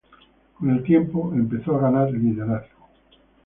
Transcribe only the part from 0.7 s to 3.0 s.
el tiempo empezó a ganar liderazgo.